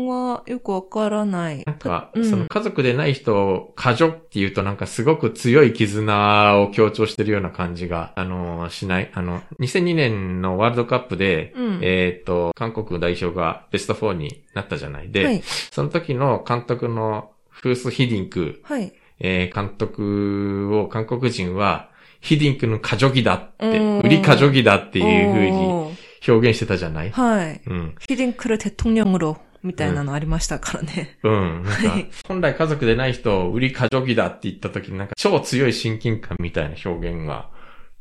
[0.09, 1.63] はよくわからない。
[1.65, 9.11] なんか、うんその家族でない人を過剰って言うとなんかすごく強い絆を強調してるような感じが、あのーしない？
[9.13, 15.11] あの、2002年のワールドカップで、うんえっ、と、韓国代表がベスト4になったじゃない？
[15.11, 15.41] で、はい。
[15.71, 18.91] その時の監督のフース・ヒディンク、はい。
[19.19, 21.89] えー、監督を韓国人は、
[22.21, 25.97] ヒディンクの過剰気だって、売り過剰気だっていうふうに
[26.27, 27.11] 表現してたじゃない？
[27.11, 27.61] はい。
[27.67, 27.95] うん。
[27.99, 31.17] ヒディンクル대통령으로みたいなのありましたからね。
[31.23, 31.63] うん。
[31.63, 37.49] はい、本来家族でない人を売り過剰気だって言った時になんか超強い親近感みたいな表現が、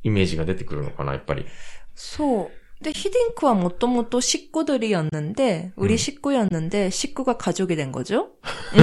[0.04, 1.46] イメージが出てくるのかな、やっぱり。
[1.94, 2.50] そう。
[2.81, 8.27] で、ヒデンクはもともと식구들이었는데、우리 식구였는데、식구가 가족이 된 거죠?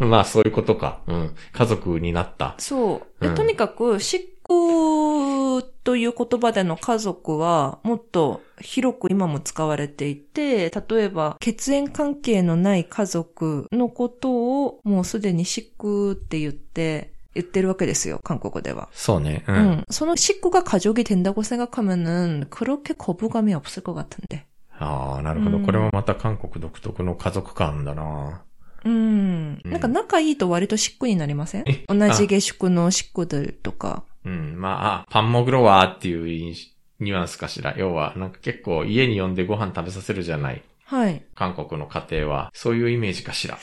[0.00, 0.08] うん。
[0.08, 1.02] まあそういうことか。
[1.08, 1.34] うん。
[1.52, 2.54] 家族になった。
[2.58, 3.22] そう。
[3.22, 14.30] で、うんとにかく、식구という言葉での家族は、もっと広く今も使われていて、例えば、血縁関係のない家族のこと
[14.64, 24.45] を、もうすでに식구って言って、 言ってるわけですよ、韓国では.そ소うん、その식구が家族이된다고 생각하면은 그렇게 거부감이 없을 것 같은 데.
[24.79, 28.43] あ,なるほど.これもまた韓国独特の家族感だな.
[28.85, 29.61] うん。
[29.65, 31.65] なんか仲いいと割と식구になりません?
[31.87, 36.55] 同じ下宿の식구들とか.うん,まあ,パンモグロワーっていう
[36.99, 37.75] ニュアンスかしら。
[37.77, 40.63] 要は、なんか結構家に呼んでご飯食べさせるじゃない。
[40.85, 41.23] はい。
[41.35, 43.57] 韓国の家庭は、そういうイメージかしら。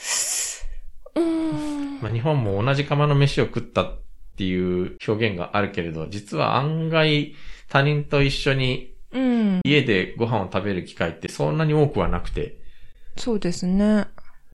[1.15, 1.54] うん。
[2.05, 3.97] まあ、日本も同じ釜の飯を食ったっ
[4.37, 7.33] ていう表現があるけれど、実は案外
[7.67, 8.93] 他人と一緒に
[9.63, 12.59] 家でご飯を食べる機会ってそんなに多くはなくて。
[13.17, 14.05] そうですね。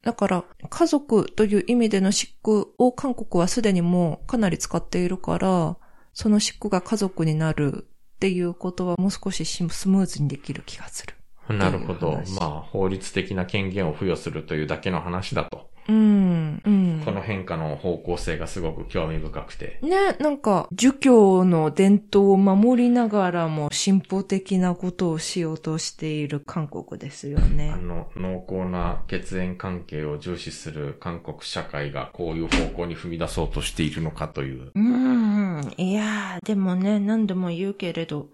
[0.02, 5.76] だから、家族という意味での漆喰を韓国はすでにもうかなり使っているから、
[6.14, 7.86] その漆喰が家族になる
[8.16, 11.16] っていうことはもう少しスムーズにできる気がする。
[11.50, 12.22] なるほど。
[12.40, 15.71] まあ、法律的な権限を付与するというだけの話だと。
[15.89, 17.03] うん、うん。
[17.05, 19.79] この変化の方向性がすごく興味深くて。
[19.83, 27.77] ね、なんか、儒教の伝統を守りながらも進歩的なことをしようとしている韓国ですよねあ。
[27.77, 34.73] の、濃厚な血縁関係を重視する韓国社会がこういう方向に踏み出そうとしているのかという。
[34.75, 38.29] うん、いやー、でもね、何度も言うけれど、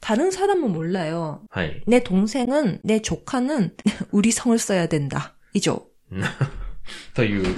[0.00, 1.40] 다른사람은몰라요。
[1.50, 1.82] はい。
[1.86, 3.76] 내 동생은, 내 조카는
[4.12, 5.36] 우리 성을 써야 된다.
[5.54, 5.86] 이죠.
[7.13, 7.55] という、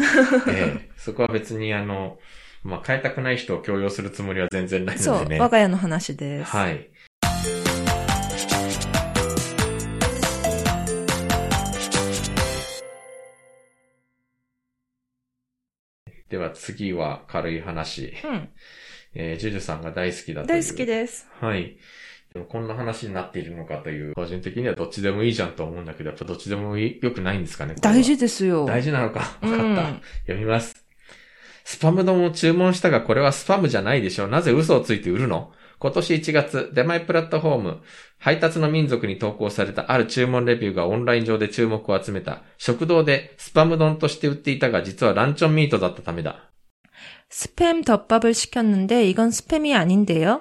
[0.48, 2.18] ええそこは別にあの、
[2.64, 5.40] まあ、変えたくない人を強要するつもりは全然ないそう、のでね。
[5.40, 6.52] 我が家の話です。
[6.52, 6.90] はい。
[16.30, 18.14] では次は軽い話。
[18.24, 18.50] うん。
[19.14, 20.64] えー、ジュジュさんが大好きだという。
[20.64, 21.28] 大好きです。
[21.40, 21.78] はい。
[22.33, 28.67] でもこんな話になっているのかという、個人的にはどっちでもいいじゃんと思うんだけど、やっぱどっちでもいい良くないんですかねこれは大事ですよ。
[28.67, 29.21] 大事なのか。
[29.21, 29.55] わかった。
[29.55, 29.75] うん
[30.27, 30.85] 読みます。
[31.65, 37.79] スパム丼を注文したがこれはスパムじゃないでしょなぜ嘘をついて売るの今年1月、出前プラットフォーム、
[38.19, 42.43] 配達の民族に投稿されたある注文レビューがオンライン上で注目を集めた。
[42.57, 46.49] 食堂でスパム丼として売っていたが実はランチョンミートだったためだ。
[47.31, 50.41] 스팸 덮밥을 시켰는데 이건 스팸이 아닌데요?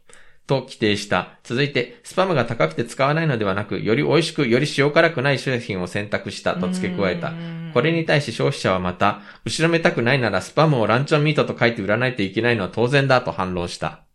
[0.46, 1.38] と規定した。
[1.42, 7.32] 続いて、スパムが高くて使わないのではなく、より美味しく、より塩辛くない商品を選択したと付け加えた。
[7.74, 14.06] これに対し消費者はまた、後ろめたくないならスパムをランチョンミートと書いて売らないといけないのは当然だと反論した。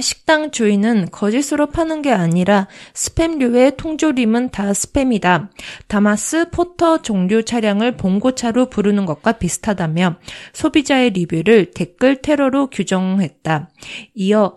[0.00, 5.48] 식당 주인은 거짓으로 파는 게 아니라 스팸류의 통조림은 다 스팸이다.
[5.88, 10.16] 다마스 포터 종류 차량을 봉고차로 부르는 것과 비슷하다며
[10.52, 13.70] 소비자의 리뷰를 댓글 테러로 규정했다.
[14.14, 14.56] 이어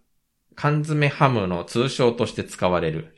[0.54, 3.12] 缶詰ハムの通称として使われる。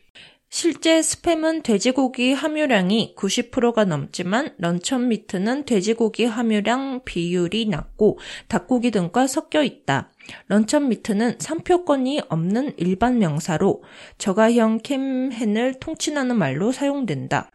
[0.51, 9.63] 실제 스팸은 돼지고기 함유량이 90%가 넘지만 런천 미트는 돼지고기 함유량 비율이 낮고 닭고기 등과 섞여
[9.63, 10.11] 있다.
[10.47, 13.83] 런천 미트는 상표권이 없는 일반 명사로
[14.17, 17.51] 저가형 캠헨을 통칭하는 말로 사용된다.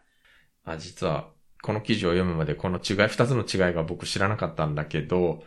[0.64, 1.30] あ、実は、
[1.62, 5.42] この記事を読むまでこの違い、二つの違いが僕知らなかったんだけど、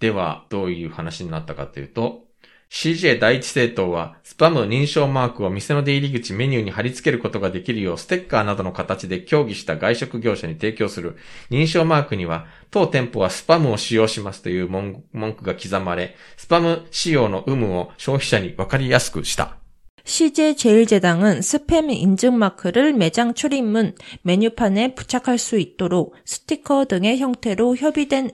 [0.00, 2.24] では、どういう話になったかというと、
[2.70, 11.16] CJ 第一政党は、スパム認証マークを店の出入り口メニューに貼り付けることができるよう、ステッカーなどの形で協議した外食業者に提供する
[11.50, 19.56] 認証マークには、当店舗はスパムを使用しますという文句が刻まれ、スパム使用の有無を消費者にわかりやすくした。
[20.04, 28.30] CJ 제일제당은 스팸 인증 마크를 매장 출입문, 메뉴판에 부착할 수 있도록 스티커 등의 형태로 협의된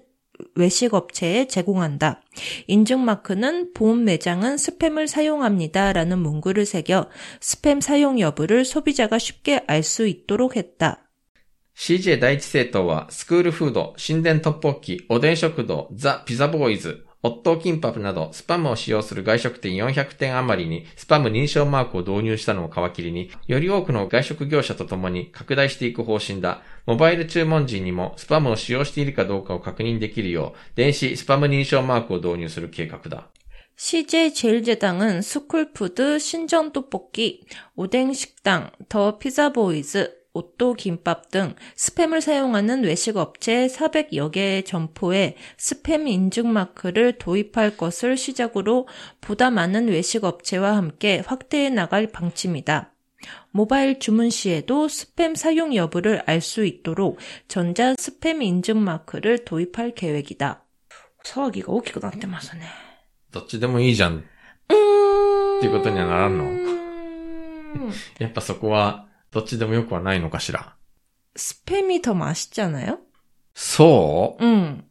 [0.55, 2.22] 외식 업체에 제공한다.
[2.66, 5.93] 인증 마크는 본 매장은 스팸을 사용합니다.
[5.93, 7.09] 라는 문구를 새겨
[7.40, 11.09] 스팸 사용 여부를 소비자가 쉽게 알 수 있도록 했다.
[11.74, 26.61] CJ 第一政党は、スクールフード、神殿トッポッキ、おでん食堂、ザ・ピザボーイズ、 ホットキンパブなど、スパムを使用する外食店400店余りに、スパム認証マークを導入したのを皮切りに、より多くの外食業者と共に拡大していく方針だ。
[26.86, 33.28] モバイル注文時にも、スパムを使用しているかどうかを確認できるよう、電子スパム認証マークを導入する計画だ。
[33.80, 37.45] CJ 제일제당은スクールフード新전떡볶 이,
[37.78, 45.36] 오뎅식 당, 더 피자보이 즈, 오또 김밥 등 스팸을 사용하는 외식 업체 400여 개의 점포에
[45.59, 48.88] 스팸 인증 마크를 도입할 것을 시작으로
[49.20, 52.93] 보다 많은 외식 업체와 함께 확대해 나갈 방침이다.
[53.51, 60.64] 모바일 주문 시에도 스팸 사용 여부를 알 수 있도록 전자 스팸 인증 마크를 도입할 계획이다.
[61.24, 62.62] 서기가 大きくなってますね.
[63.30, 64.14] どっちでもいいじゃん。
[64.14, 65.59] うーん。
[65.59, 69.05] っていうことにはならんのうーんやっぱそこは、
[69.36, 70.76] どっちでもよくはないのかしら。
[71.36, 72.99] 스팸이 더 맛있잖아요?
[73.55, 74.84] そう 응.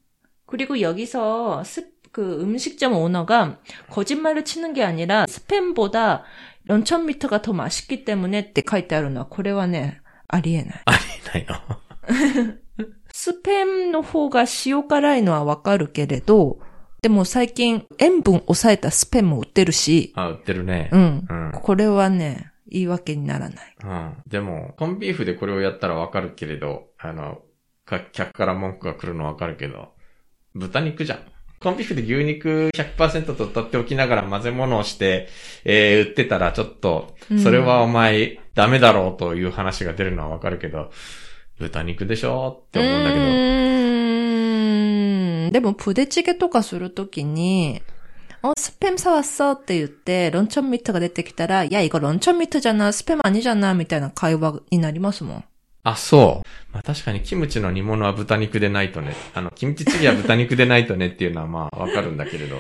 [0.48, 6.24] 그리고 여기서 스, 그 음식점 오너가 거짓말을 치는 게 아니라 스팸보다
[6.66, 10.82] 런천 미트가 더 맛있기 때문에って書いてあるのはこれはね、ありえない。
[10.86, 10.98] あり
[11.36, 11.82] えないの。
[13.14, 16.60] スパムの方が塩辛いのはわかるけれど、
[17.02, 20.90] でも最近塩分抑えたスパムも売ってるし、あ、売ってるね。
[20.92, 21.28] うん。
[21.30, 21.52] うん。
[21.54, 23.77] これはね、 言い訳にならない。
[23.83, 24.17] うん。
[24.27, 27.43] でも、コンビーフでこれをやったらわかるけれど、あの、
[27.85, 29.93] か客から文句が来るのはわかるけど、
[30.55, 31.19] 豚肉じゃん。
[31.61, 35.29] コンビーフで牛肉100%と取っておきながら混ぜ物をして、
[35.65, 40.91] えー、売ってたらちょっと、それはお前ダメだろうという話が出るのはわかるけど、
[41.59, 45.53] 豚肉でしょって思うんだけど、うーん。
[45.53, 47.81] でも、プデチゲとかするときに、
[48.44, 55.44] 어 스팸 사왔어って言って、런천ミートが出てきたら、야、 이거 런천ミートじゃな、スパム아니잖아、 みたいな会話になりますもん。
[55.84, 56.48] あ、そう。
[56.74, 62.58] まあ確かにキムチの煮物は豚肉でないとね、あの、キムチチゲは豚肉でないとねっていうのはまあわかるんだけれど。
[62.58, 62.60] う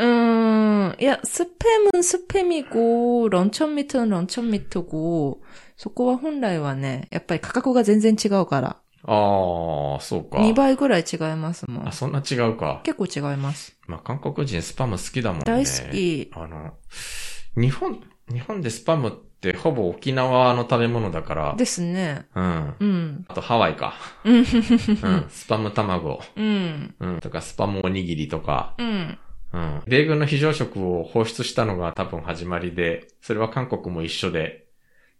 [0.00, 0.96] ーん。
[1.00, 1.52] いや、スパ
[1.92, 5.40] ムスパム이고、런천ミート는런천ミート고、
[5.76, 10.37] そこは本来はね、やっぱり価格が全然違うから、 ああ、そうか。
[10.37, 11.91] 2倍ぐらい違いますもんあ、。
[11.91, 12.81] そんな違うか。
[12.83, 13.77] 結構違います。
[13.87, 15.43] まあ、韓国人スパム好きだもんね。
[15.45, 16.31] 大好き。
[16.33, 16.73] あの、
[17.55, 21.55] 日本、日本でスパムってほぼ沖縄の食べ物だから。
[21.55, 22.27] ですね。
[22.35, 22.75] うん。
[22.79, 23.25] うん。
[23.27, 23.95] あとハワイか。
[24.25, 24.37] うん。
[24.37, 24.45] うん。
[25.29, 26.21] スパム卵。
[26.35, 26.95] うん。
[26.99, 27.19] うん。
[27.19, 28.75] とか、スパムおにぎりとか。
[28.77, 29.17] うん。
[29.53, 29.81] うん。
[29.87, 34.66] 米軍の非常食を放出したのが多分始まりで、それは韓国も一緒で。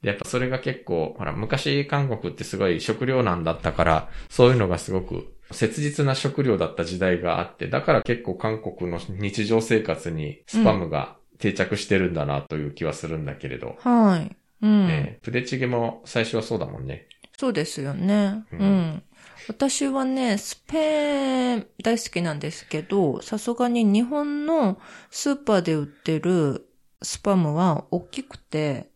[0.08, 13.76] で、やっぱそれが結構、ほら、昔韓国ってすごい食糧難だったから、そういうのがすごく切実な食料だった時代があって、だから結構韓国の日常生活にスパムが定着してるんだなという気はするんだけれど。
[13.80, 14.36] はい。
[14.62, 14.88] うん。
[14.88, 17.08] ねプデチゲも最初はそうだもんね。
[17.38, 18.46] そうですよね。
[18.54, 19.04] ううんん。
[19.50, 24.80] 私はね、スペン大好きなんですけど、さすがに日本の
[25.12, 26.66] スーパーで売ってる
[27.02, 28.90] スパムは大きくて、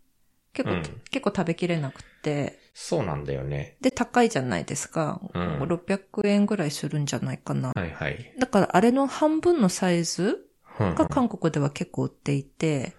[0.53, 3.75] 結構、うん結構食べきれなくて、そうなんだよね。
[3.81, 5.19] で、高いじゃないですか。
[5.33, 7.71] うん600円ぐらいするんじゃないかな。
[7.75, 8.33] はいはい。
[8.39, 10.47] だからあれの半分のサイズ
[10.79, 12.93] うんが韓国では結構売っていて、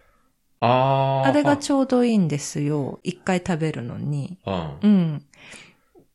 [0.61, 3.01] あーあれがちょうどいいんですよ。
[3.03, 4.39] 一回食べるのに。
[4.47, 5.25] うん。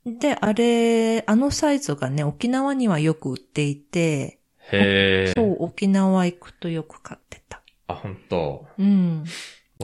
[0.06, 0.20] うん。
[0.20, 4.40] で、あれ、あのサイズがね、沖縄にはよく売っていて、
[4.72, 5.34] へえ。
[5.36, 7.62] そう、沖縄行くとよく買ってた。
[7.88, 8.66] あ、本当。
[8.80, 9.24] 음.
[9.24, 9.26] 僕も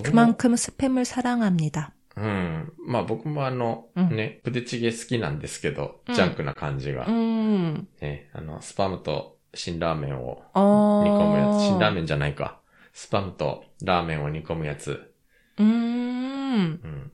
[0.02, 1.94] 그만큼 스팸을 사랑합니다.
[2.16, 2.72] うん。
[2.86, 7.06] まあ僕もあの、うんね、プデチゲ好きなんですけど、うんジャンクな感じが。
[7.06, 7.86] 음.
[8.00, 11.04] ね、あの、スパムと辛ラーメンを 어.
[11.04, 11.70] 煮込むやつ。
[11.70, 12.60] 辛ラーメンじゃないか。
[12.92, 15.14] スパムとラーメンを煮込むやつ。
[15.60, 16.80] 음.
[16.84, 17.10] 음.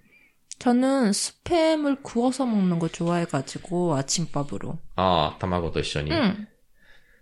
[0.58, 4.78] 저는 스팸을 구워서 먹는 거 좋아해가지고 아침밥으로.
[4.96, 6.10] 아, 卵と一緒に。
[6.12, 6.46] 응,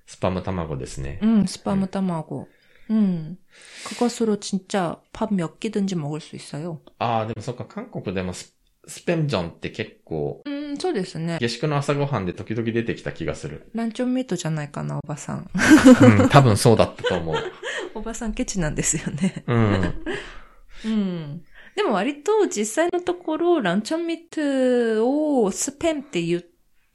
[0.07, 1.19] スパム卵ですね。
[1.23, 2.23] 응, 스팸을 따마
[2.89, 2.95] 고.
[2.95, 3.37] 응.
[3.87, 6.81] 그것으로 진짜 밥 몇 끼든지 먹을 수 있어요.
[6.99, 8.57] ああ、でもそっか、韓国でもス
[8.89, 13.71] スペンジョンって結構、 음, そうですね.下宿の朝ごはんで時々出てきた気がする。
[13.75, 15.49] 란좀 미도 じゃないかな、おばさん.
[16.21, 17.37] うん、多分そうだったと思う。
[17.95, 19.45] おばさんケチなんですよね。
[19.47, 19.95] うん。
[20.85, 21.45] うん。
[21.77, 26.43] でも割と実際のところ、ランチョンミートをスペンって言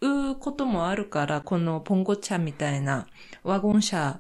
[0.02, 3.08] うこともあるから、このポンゴ茶みたいな
[3.44, 4.20] ワゴン車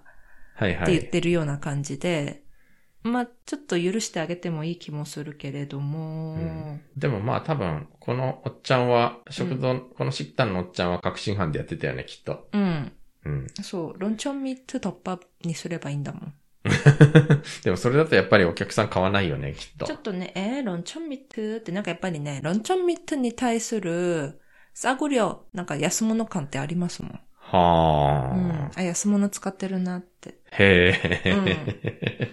[0.54, 0.82] はいはい。
[0.82, 2.42] って言ってるような感じで、
[3.02, 6.34] まあ、ちょっと許してあげてもいい気もするけれども。
[6.34, 12.48] うん、でもまあ多分、このおっちゃんは、食堂、うん、このシッタンのおっちゃんは確信犯でやってたよね、きっと。
[12.52, 12.92] うん。
[13.24, 13.46] うん。
[13.62, 16.34] そう、ロンチョンミッツ突破にすればいいんだもん。
[17.64, 19.86] でもそれだとやっぱりお客さん買わないよね、きっと。
[19.86, 24.40] ちょっとね、えー、ロンチョンミッツってなんかやっぱりね、ロンチョンミッツに対する、
[24.74, 25.18] サグリ、
[25.52, 27.20] なんか安物感ってありますもん。
[27.42, 28.36] はあ。
[28.36, 28.70] うん。
[28.74, 30.34] あ、安物使ってるなって。
[30.52, 32.32] へえ。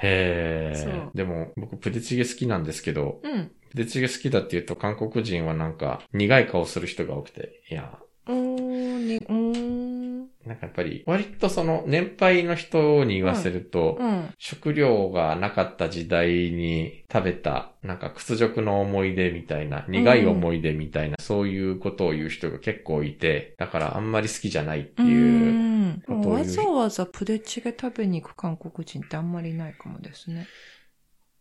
[0.00, 1.08] へえ。
[1.14, 3.50] でも僕プデチゲ好きなんですけど、うん。
[3.70, 10.07] プデチゲ好きだって言うと韓国人はなんか苦い顔する人が多くて、いや、うーん、に、うーん。
[10.48, 14.34] なんかやっぱり割とその年配の人に言わせると、うん。
[14.38, 25.52] 食料がなかった時代に食べた、なんか屈辱の思い出みたいな、苦い思い出みたいな、そういうことを言う人が結構いて、だからあんまり好きじゃないってういう。
[25.52, 26.02] ん。
[26.06, 30.46] ことを言うわざわざプデチゲ食べに行く韓国人ってあんまりいないかもですね。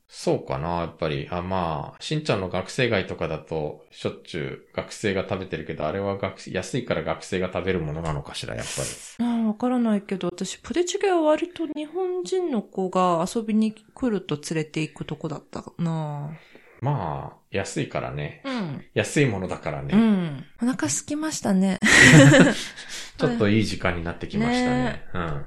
[0.10, 1.28] そうかな、やっぱり。
[1.30, 8.88] あ、まあ、しんちゃんの学生街とかだと、しょっちゅう学生が食べてるけど、あれは学生安いから学生が食べるものなのかしら、やっぱり。
[9.26, 16.32] ああ、わからないけど、私、プデチゲは割と日本人の子が遊びに来ると連れて行くとこだったな
[16.80, 18.42] まあ、安いからね。
[18.46, 18.86] うん。
[18.94, 19.90] 安いものだからね。
[19.94, 20.46] うん。
[20.62, 21.80] お腹空きましたね。
[23.18, 24.84] ちょっといい時間になってきましたね。
[24.84, 25.46] ねうん。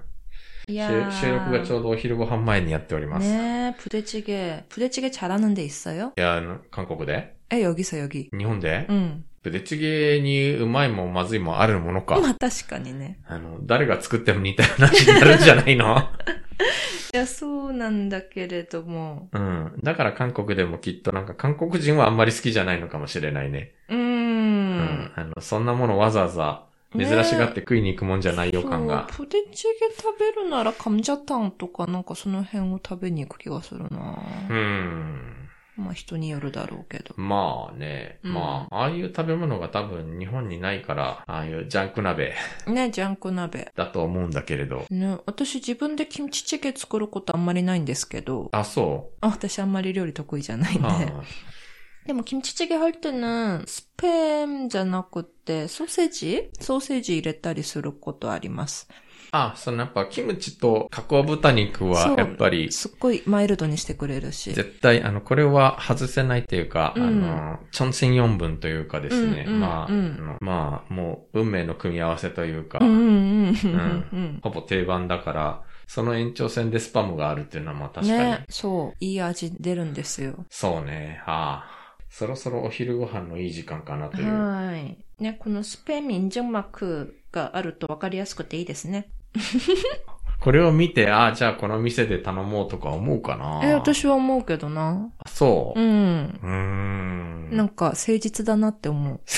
[0.70, 3.28] いやー収収録がちょうどお昼ご飯前にやっております。
[3.28, 4.64] ねえ、プデチゲ。
[4.70, 6.12] プデチゲ잘하는데 있어요?
[6.18, 8.30] いや、あの韓国で 에, 여기서 여기.
[8.36, 9.24] 日本で、 응.
[9.44, 12.20] プデチゲにうまいもまずいもあるものか。
[12.20, 13.20] まあ確かにね。
[13.28, 16.00] あの、誰が作っても似たような味になるんじゃないの
[17.14, 19.30] いや、そうなんだけれども。
[19.32, 19.72] うん。
[19.84, 23.74] だから韓国でもきっとなんか韓国人はあんまり好きじゃないのかもしれないね。
[23.88, 23.96] うー。
[23.96, 25.12] うんん。
[25.16, 26.64] あの、そんなものわざわざ
[26.97, 29.07] 珍しがって食いに行くもんじゃないよ感が。
[29.11, 34.19] プデチゲ食べるならカムジャタンとかなんかその辺を食べに行く気がするな
[34.49, 35.41] うん。
[35.77, 37.15] まあ人によるだろうけど。
[37.17, 38.19] まあね。
[38.25, 42.35] うんまあ、ああいう食べ物が多分日本にないから、ああいうジャンク鍋
[42.67, 43.73] ね、ジャンク鍋。
[43.77, 44.85] だと思うんだけれど。
[44.91, 48.49] ね、私自分でキムチチゲ作ることあんまりないんですけど。
[48.53, 50.89] あ、そあ、私あんまり料理得意じゃないうんで。
[50.89, 51.23] あ
[52.06, 58.88] でも、キムチチゲ할 때는スペンじゃなくて、ソーセージソーセージ入れたりすることあります。
[59.32, 64.54] あ、そのやっぱキムチと加工豚肉はそうやっぱりすっごいマイルドにしてくれるし。
[64.54, 74.40] 絶対、あの、これは外せないというか、うんあの、チョンセン4分というかですね、うんうんまあ、うんあのまあ、もう運命の組み合わせというか、うんうんうんうんうん。
[74.42, 78.20] ほぼ定番だから、その延長線でスパムがあるっていうのはまあ確かに。
[78.20, 80.46] ね、そう、いい味出るんですよ。
[80.50, 81.79] そうね、ああ。
[82.11, 84.33] そろそろお昼ご飯のいい時間かなという。
[84.33, 84.99] はい。
[85.23, 89.09] ね、このスペン認証マークがあると分かりやすくていいですね。
[90.41, 93.61] これを見て、ああ、じゃあこの店で頼もうとか思うかな。
[93.63, 95.11] え、私は思うけどな。
[95.27, 95.83] そうう。
[95.83, 96.41] ん。
[96.43, 97.57] うーん。
[97.57, 99.21] なんか誠実だなって思う。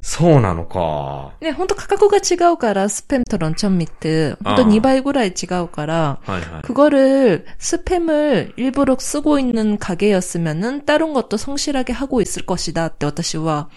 [0.00, 1.32] そうなのか。
[1.40, 4.36] ね、ほんと価格が違うから、スペムと런천미트。
[4.44, 6.62] ほんとああ2倍ぐらい違うから、はいはい。
[6.62, 13.70] 그거를 스팸을 일부러 쓰고 있는 가게였으면은 다른 것도 성실하게 하고 있을 것이다って私は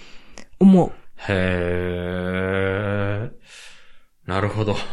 [0.60, 0.92] 思う。
[1.32, 3.32] へー。
[4.26, 4.76] なるほど。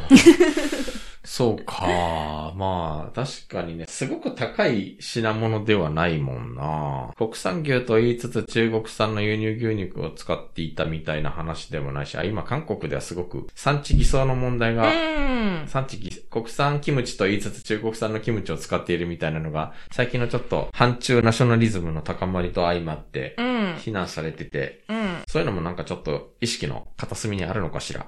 [1.39, 2.51] そうか。
[2.57, 7.13] まあ、確かにね、すごく高い品物ではないもんな。
[7.15, 15.67] 国産牛と言いつつ中国産の輸入牛肉を使っていたみたいな話でもないし、あ今韓国ではすごく産地偽装の問題が、うん。
[15.67, 23.75] 産地偽、国産キムチと言いつつ中国産のキムチを使っているみたいなのが、最近のちょっと反中ナショナリズムの高まりと相まって、うん。
[23.77, 25.23] 非難されてて、うん。
[25.25, 28.07] そういうのもなんかちょっと意識の片隅にあるのかしら。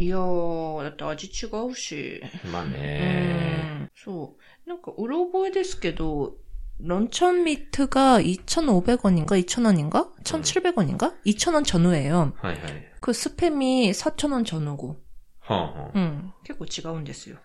[0.00, 2.22] いやー、だって味違うし。
[2.52, 3.80] まあうね。
[3.84, 3.90] ん。
[3.94, 4.68] そう。
[4.68, 6.36] なんか、うろ覚えですけど、
[6.80, 12.32] 런천 미트가 2,500원인가 2,000원인가 1,700원인가 2,000원 전후예요.
[12.42, 12.92] はいはい。
[13.00, 14.96] 그 스팸이 4,000원 전후고.
[15.40, 17.38] はあはあ、 음, 結構違うんですよ.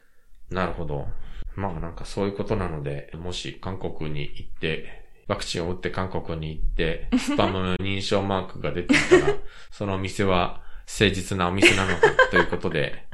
[0.50, 1.08] なるほど。
[1.56, 9.36] まあなんかそういうことなので、もし韓国に行って、ワクチンを打って韓国に行って、スパム認証マークが出てきたら、
[9.70, 13.05] そのお店は 誠実なお店なのかということで、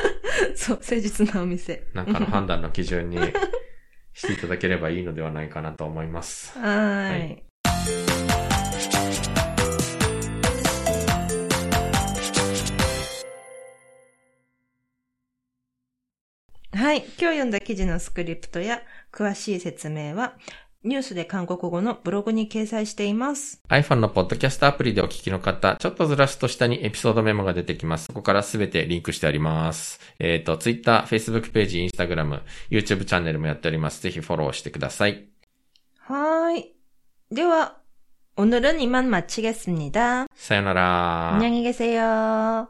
[0.56, 1.84] そう、誠実なお店。
[1.94, 3.18] なんかの判断の基準に
[4.14, 6.58] していただければいいのではないかなと思います。
[6.58, 7.10] はー。
[7.10, 7.42] はい
[16.74, 16.98] はい。
[16.98, 18.80] 今日読んだ記事のスクリプトや
[19.12, 20.36] 詳しい説明は、
[20.83, 23.61] ニュースで韓国語のブログに掲載しています。
[23.69, 28.07] iPhone のポッドキャストアプリでお聞きの方、ちょっとずらすと下にエピソードメモが出てきます。
[28.07, 30.01] そこからすべてリンクしてあります。
[30.19, 34.01] えっ、と、Twitter、Facebook ページ、Instagram、YouTube チャンネルもやっております。
[34.03, 35.25] ぜひフォローしてください。
[35.99, 36.75] はーい。
[37.31, 37.77] では、
[38.35, 40.27] 오늘은 이만 마치겠습니다.
[40.35, 41.35] さよなら。
[41.35, 42.67] 안녕히 계세요.